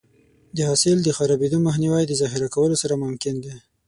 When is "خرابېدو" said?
1.17-1.57